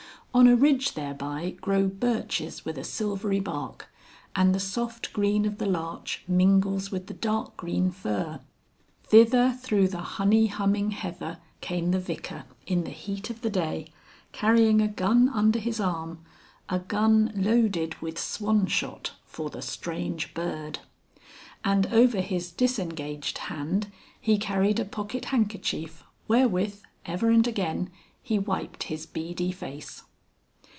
On 0.33 0.47
a 0.47 0.55
ridge 0.55 0.93
thereby 0.93 1.57
grow 1.59 1.87
birches 1.89 2.63
with 2.63 2.77
a 2.77 2.85
silvery 2.85 3.41
bark, 3.41 3.89
and 4.33 4.55
the 4.55 4.61
soft 4.61 5.11
green 5.11 5.43
of 5.45 5.57
the 5.57 5.65
larch 5.65 6.23
mingles 6.25 6.89
with 6.89 7.07
the 7.07 7.13
dark 7.13 7.57
green 7.57 7.91
fir. 7.91 8.39
Thither 9.03 9.51
through 9.61 9.89
the 9.89 9.97
honey 9.99 10.47
humming 10.47 10.91
heather 10.91 11.39
came 11.59 11.91
the 11.91 11.99
Vicar, 11.99 12.45
in 12.65 12.85
the 12.85 12.91
heat 12.91 13.29
of 13.29 13.41
the 13.41 13.49
day, 13.49 13.91
carrying 14.31 14.79
a 14.81 14.87
gun 14.87 15.27
under 15.27 15.59
his 15.59 15.81
arm, 15.81 16.19
a 16.69 16.79
gun 16.79 17.33
loaded 17.35 17.95
with 18.01 18.15
swanshot 18.17 19.11
for 19.25 19.49
the 19.49 19.61
Strange 19.61 20.33
Bird. 20.33 20.79
And 21.65 21.87
over 21.87 22.21
his 22.21 22.53
disengaged 22.53 23.37
hand 23.37 23.91
he 24.21 24.37
carried 24.37 24.79
a 24.79 24.85
pocket 24.85 25.25
handkerchief 25.25 26.05
wherewith, 26.29 26.81
ever 27.05 27.29
and 27.31 27.45
again, 27.45 27.89
he 28.23 28.39
wiped 28.39 28.83
his 28.83 29.05
beady 29.05 29.51
face. 29.51 30.03